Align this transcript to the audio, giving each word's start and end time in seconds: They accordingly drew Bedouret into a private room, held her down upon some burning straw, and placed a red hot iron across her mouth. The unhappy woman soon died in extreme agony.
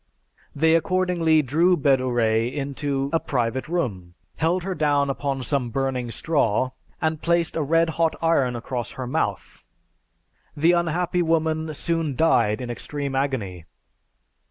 They 0.55 0.73
accordingly 0.73 1.43
drew 1.43 1.77
Bedouret 1.77 2.47
into 2.51 3.11
a 3.13 3.19
private 3.19 3.67
room, 3.67 4.15
held 4.37 4.63
her 4.63 4.73
down 4.73 5.11
upon 5.11 5.43
some 5.43 5.69
burning 5.69 6.09
straw, 6.09 6.71
and 6.99 7.21
placed 7.21 7.55
a 7.55 7.61
red 7.61 7.87
hot 8.01 8.15
iron 8.19 8.55
across 8.55 8.93
her 8.93 9.05
mouth. 9.05 9.63
The 10.57 10.71
unhappy 10.71 11.21
woman 11.21 11.71
soon 11.75 12.15
died 12.15 12.61
in 12.61 12.71
extreme 12.71 13.13
agony. 13.13 13.65